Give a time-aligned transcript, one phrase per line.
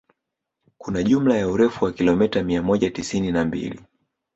[0.77, 3.81] Kuna jumla ya urefu wa kilomita mia moja tisini na mbili